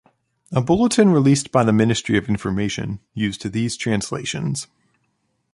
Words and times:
A 0.51 0.61
bulletin 0.63 1.09
released 1.11 1.51
by 1.51 1.63
the 1.63 1.71
Ministry 1.71 2.17
of 2.17 2.27
Information 2.27 3.01
used 3.13 3.47
these 3.51 3.77
translations. 3.77 4.65